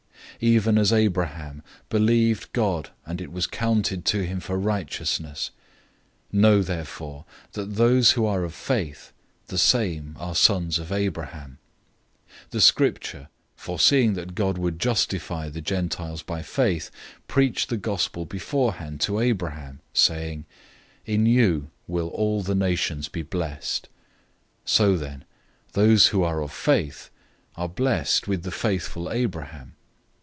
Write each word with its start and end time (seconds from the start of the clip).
003:006 0.41 0.47
Even 0.47 0.77
as 0.79 0.91
Abraham 0.91 1.63
"believed 1.89 2.51
God, 2.51 2.89
and 3.05 3.21
it 3.21 3.31
was 3.31 3.45
counted 3.45 4.05
to 4.05 4.25
him 4.25 4.39
for 4.39 4.57
righteousness." 4.57 5.51
003:007 6.33 6.39
Know 6.41 6.63
therefore 6.63 7.25
that 7.51 7.75
those 7.75 8.11
who 8.13 8.25
are 8.25 8.43
of 8.43 8.55
faith, 8.55 9.13
the 9.49 9.59
same 9.59 10.15
are 10.19 10.33
children 10.33 10.71
of 10.81 10.91
Abraham. 10.91 11.59
003:008 12.45 12.49
The 12.49 12.61
Scripture, 12.61 13.27
foreseeing 13.55 14.13
that 14.15 14.33
God 14.33 14.57
would 14.57 14.79
justify 14.79 15.47
the 15.49 15.61
Gentiles 15.61 16.23
by 16.23 16.41
faith, 16.41 16.89
preached 17.27 17.69
the 17.69 17.77
Good 17.77 18.01
News 18.15 18.25
beforehand 18.27 18.99
to 19.01 19.19
Abraham, 19.19 19.81
saying, 19.93 20.45
"In 21.05 21.27
you 21.27 21.69
all 21.87 22.41
the 22.41 22.55
nations 22.55 23.05
will 23.09 23.11
be 23.11 23.21
blessed."{Genesis 23.21 23.91
12:3; 24.65 24.87
18:18; 24.87 24.97
22:18} 24.97 24.97
003:009 24.97 24.97
So 24.97 24.97
then, 24.97 25.25
those 25.73 26.07
who 26.07 26.23
are 26.23 26.41
of 26.41 26.51
faith 26.51 27.11
are 27.55 27.69
blessed 27.69 28.27
with 28.27 28.41
the 28.41 28.49
faithful 28.49 29.11
Abraham. 29.11 29.75